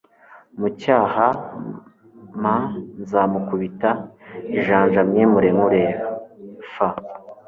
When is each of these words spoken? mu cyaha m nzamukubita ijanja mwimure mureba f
mu 0.59 0.67
cyaha 0.81 1.27
m 2.41 2.43
nzamukubita 3.01 3.89
ijanja 4.57 4.99
mwimure 5.07 5.49
mureba 5.57 6.05
f 6.71 6.73